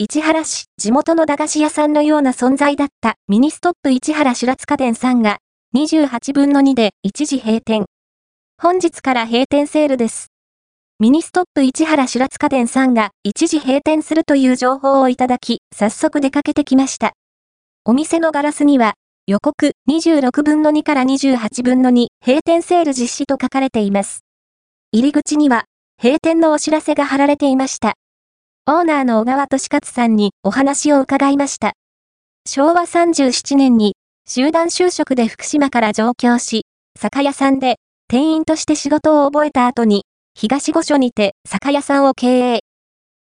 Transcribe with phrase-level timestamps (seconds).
[0.00, 5.38] 市原市、地元の駄菓子屋さんのような存在だったミニストップ市原シュラツ家電さんが
[5.74, 7.86] 28分の2で一時閉店。
[8.62, 10.28] 本日から閉店セールです。
[11.00, 17.14] ミニストップ市原シュラツ家電さんが一時閉店するという情報をいただき、早速出かけてきました。
[17.84, 18.94] お店のガラスには、
[19.26, 24.20] 予告26分の2から28分の2閉店セール実施と書かれています。
[24.92, 25.64] 入り口には、
[26.00, 27.94] 閉店のお知らせが貼られていました。
[28.70, 31.72] オーナーの小川俊勝さんにお話を伺いました。
[32.46, 33.94] 昭和37年に
[34.28, 36.66] 集団就職で福島から上京し、
[37.00, 37.76] 酒屋さんで
[38.08, 42.60] 店員として仕事を覚えた後に東五所にて酒屋さんを経営。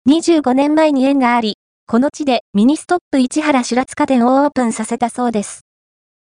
[0.07, 1.55] 25年前に縁があり、
[1.87, 5.61] この地でミニストップ市原シュラツ家電をオープンさせたそうです。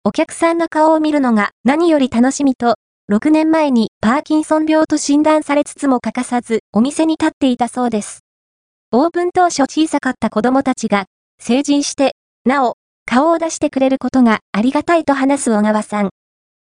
[0.04, 2.76] お客さんの顔を見るのが何より楽しみと、
[3.12, 8.20] 6年前にパーキンソン病と診断されつつも欠かさずお店に立っていたそうです。
[8.95, 11.06] オープン当初小さかった子供たちが、
[11.41, 12.14] 成人して、
[12.45, 12.74] なお、
[13.06, 16.10] 顔を出してくれることがありがたいと話す小川さん。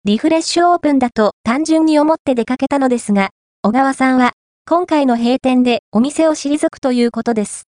[0.05, 3.31] リフレッシュオープンだと単純に思って出かけたのですが、
[3.63, 4.31] 小川さんは、
[4.65, 7.65] 今回の閉店でお店を退くということです。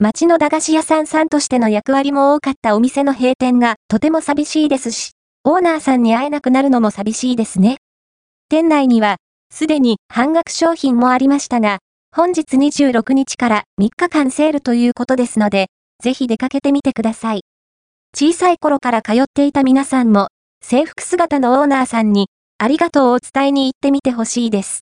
[0.00, 5.12] 町の駄菓子屋さんさんとしての役割も多かったお店の閉店がとても寂しいですし、
[5.44, 7.76] オーナーさんに会えなくなるのも寂しいですね。
[8.48, 9.18] 店内には、
[9.54, 11.78] すでに半額商品もありましたが、
[12.18, 15.68] 本日26日から3日間セールということですので、
[16.02, 17.42] ぜひ出かけてみてください。
[18.12, 20.26] 小さい頃から通っていた皆さんも、
[20.60, 22.26] 制服姿のオーナーさんに、
[22.58, 24.80] ありがとうを伝えに行ってみてほしいです。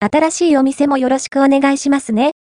[0.00, 2.32] 新しいお店もよろしくお願いしますね。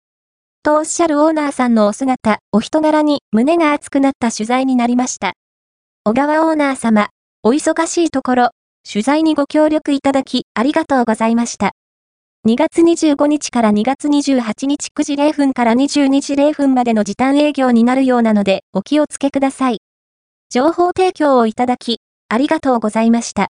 [0.63, 5.33] とおっしゃるオーナーさんのお姿、お人柄に胸が熱くなった取材になりました。
[6.03, 7.09] 小川オーナー様、
[7.43, 8.49] お忙しいところ、
[8.91, 11.73] 取材にご協力いただきありがとうございました。
[12.47, 19.79] 2月25日から2月28日9時0分から22時0分までの時短営業になるようなのでお気をつけください。
[20.51, 23.43] 情報提供をいただき、ありがとうございました。